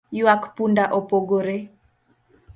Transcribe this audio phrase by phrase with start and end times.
[0.19, 1.57] Ywak punda opogore